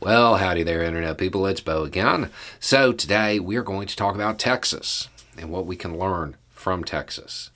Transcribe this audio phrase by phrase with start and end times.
[0.00, 1.46] Well, howdy there, Internet people.
[1.46, 2.30] It's Bo again.
[2.60, 7.50] So, today we're going to talk about Texas and what we can learn from Texas.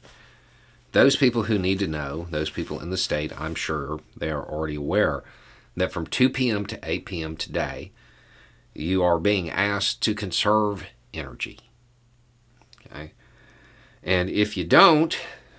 [0.92, 4.42] Those people who need to know, those people in the state, I'm sure they are
[4.42, 5.22] already aware
[5.76, 6.64] that from 2 p.m.
[6.64, 7.36] to 8 p.m.
[7.36, 7.92] today,
[8.74, 11.58] you are being asked to conserve energy.
[12.86, 13.12] Okay?
[14.02, 15.14] And if you don't,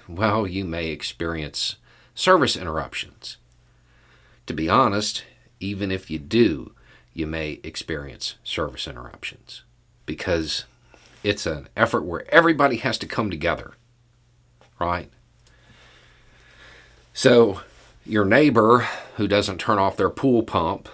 [0.08, 1.76] well, you may experience
[2.16, 3.38] service interruptions.
[4.48, 5.24] To be honest,
[5.62, 6.74] even if you do,
[7.14, 9.64] you may experience service interruptions
[10.06, 10.66] because
[11.24, 13.74] it's an effort where everybody has to come together,
[14.80, 15.10] right?
[17.14, 17.62] So,
[18.06, 20.90] your neighbor who doesn't turn off their pool pump,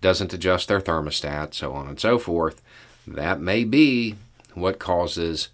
[0.00, 2.62] doesn't adjust their thermostat, so on and so forth,
[3.06, 4.14] that may be
[4.54, 5.48] what causes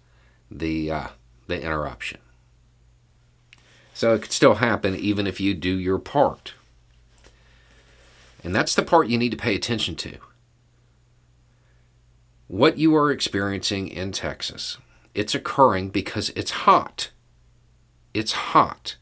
[0.51, 1.07] the uh,
[1.47, 2.19] the interruption.
[3.93, 6.53] So it could still happen even if you do your part.
[8.47, 10.19] And that's the part you need to pay attention to.
[12.47, 14.77] What you are experiencing in Texas,
[15.13, 17.09] it's occurring because it's hot.
[18.13, 18.95] It's hot.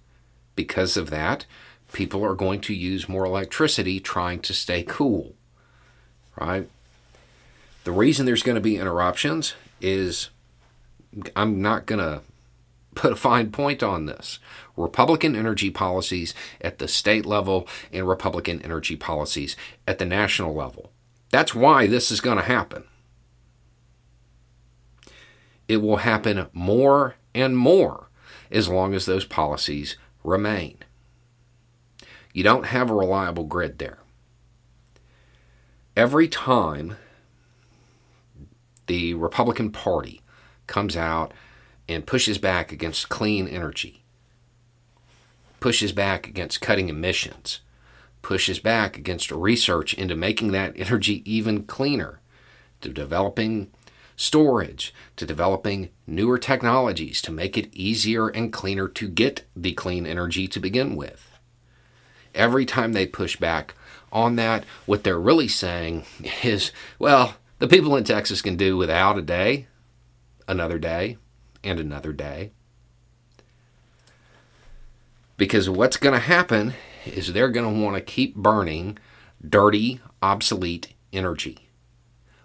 [0.55, 1.45] Because of that,
[1.93, 5.35] people are going to use more electricity trying to stay cool.
[6.41, 6.67] Right?
[7.83, 10.31] The reason there's going to be interruptions is
[11.35, 12.23] I'm not going to
[12.95, 14.39] put a fine point on this.
[14.75, 19.55] Republican energy policies at the state level and Republican energy policies
[19.87, 20.91] at the national level.
[21.29, 22.85] That's why this is going to happen.
[25.67, 28.09] It will happen more and more
[28.51, 30.77] as long as those policies remain.
[32.33, 33.99] You don't have a reliable grid there.
[35.95, 36.97] Every time
[38.87, 40.21] the Republican Party
[40.67, 41.33] comes out
[41.87, 44.03] and pushes back against clean energy,
[45.59, 47.61] pushes back against cutting emissions,
[48.21, 52.19] pushes back against research into making that energy even cleaner,
[52.81, 53.71] to developing
[54.15, 60.05] storage, to developing newer technologies to make it easier and cleaner to get the clean
[60.05, 61.37] energy to begin with.
[62.33, 63.75] Every time they push back
[64.11, 66.05] on that, what they're really saying
[66.43, 69.67] is, well, the people in Texas can do without a day,
[70.47, 71.17] another day,
[71.65, 72.51] and another day.
[75.37, 76.73] Because what's going to happen
[77.05, 78.97] is they're going to want to keep burning
[79.47, 81.69] dirty, obsolete energy,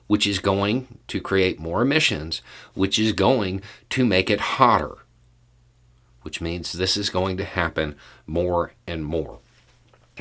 [0.06, 2.42] which is going to create more emissions,
[2.74, 4.98] which is going to make it hotter,
[6.22, 7.94] which means this is going to happen
[8.26, 9.38] more and more.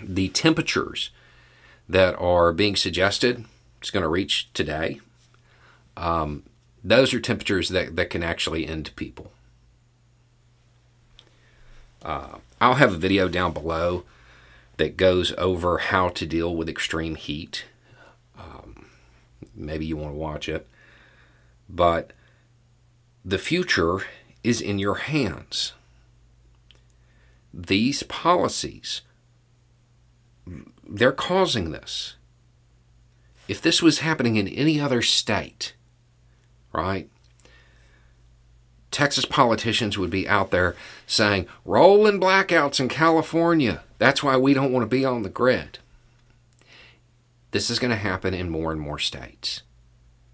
[0.01, 1.09] The temperatures
[1.87, 3.45] that are being suggested,
[3.81, 5.01] it's going to reach today.
[5.97, 6.43] Um,
[6.83, 9.31] those are temperatures that, that can actually end people.
[12.01, 14.03] Uh, I'll have a video down below
[14.77, 17.65] that goes over how to deal with extreme heat.
[18.37, 18.87] Um,
[19.53, 20.67] maybe you want to watch it.
[21.69, 22.13] But
[23.23, 23.99] the future
[24.43, 25.73] is in your hands.
[27.53, 29.01] These policies,
[30.87, 32.15] they're causing this.
[33.47, 35.73] If this was happening in any other state,
[36.79, 37.09] right?
[38.91, 40.75] Texas politicians would be out there
[41.05, 43.83] saying, rolling blackouts in California.
[43.97, 45.79] That's why we don't want to be on the grid.
[47.51, 49.61] This is going to happen in more and more states.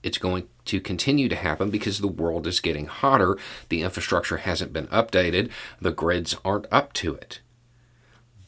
[0.03, 3.37] It's going to continue to happen because the world is getting hotter.
[3.69, 5.49] The infrastructure hasn't been updated.
[5.81, 7.41] The grids aren't up to it.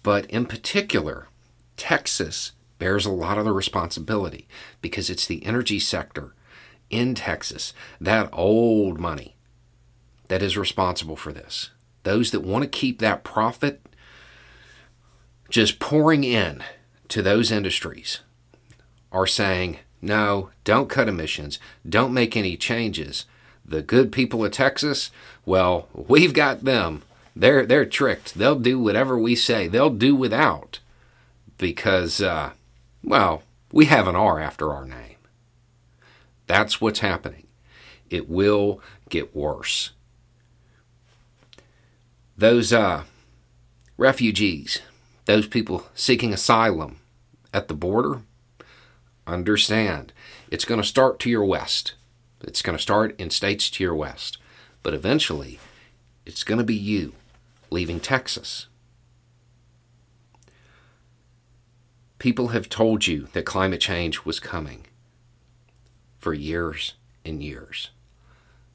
[0.04, 1.28] But in particular,
[1.76, 4.48] Texas bears a lot of the responsibility
[4.82, 6.34] because it's the energy sector
[6.90, 9.36] in Texas, that old money
[10.28, 11.72] that is responsible for this.
[12.04, 13.82] Those that want to keep that profit
[15.50, 16.64] just pouring in
[17.10, 18.20] to those industries
[19.12, 23.26] are saying, no, don't cut emissions, don't make any changes.
[23.66, 25.12] The good people of Texas,
[25.46, 27.04] well, we've got them.
[27.36, 28.36] They're they're tricked.
[28.36, 29.68] They'll do whatever we say.
[29.68, 30.80] They'll do without
[31.58, 32.52] because, uh,
[33.04, 35.17] well, we have an R after our name.
[36.48, 37.48] That's what's happening.
[38.10, 39.92] It will get worse.
[42.38, 43.04] Those uh,
[43.98, 44.82] refugees,
[45.26, 47.00] those people seeking asylum
[47.54, 48.22] at the border,
[49.26, 50.14] understand
[50.50, 51.96] it's going to start to your west.
[52.42, 54.38] It's going to start in states to your west.
[54.84, 55.60] But eventually,
[56.26, 57.14] it's going to be you
[57.70, 58.68] leaving Texas.
[62.20, 64.86] People have told you that climate change was coming
[66.20, 66.94] for years
[67.26, 67.90] and years.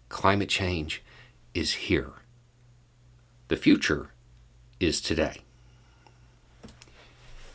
[0.08, 1.02] Climate change
[1.54, 2.12] is here.
[3.48, 4.10] The future
[4.80, 5.42] is today.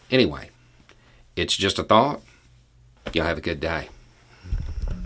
[0.09, 0.49] Anyway,
[1.35, 2.21] It's just a thought.
[3.13, 3.89] Y'all have a good day.